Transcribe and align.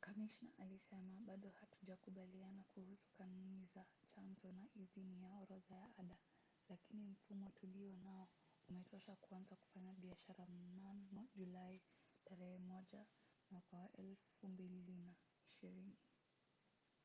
kamishna 0.00 0.50
alisema 0.58 1.20
bado 1.20 1.50
hatujakubaliana 1.50 2.64
kuhusu 2.74 3.08
kanuni 3.14 3.68
za 3.74 3.84
chanzo 4.14 4.52
na 4.52 4.66
idhini 4.74 5.24
ya 5.24 5.34
orodha 5.36 5.74
ya 5.76 5.90
ada 5.96 6.16
lakini 6.68 7.04
mfumo 7.06 7.50
tulionao 7.50 8.28
umetosha 8.68 9.16
kuanza 9.16 9.56
kufanya 9.56 9.94
biashara 9.94 10.46
mnamo 10.46 11.28
julai 11.34 11.80
1 12.30 13.04
2020 14.42 15.06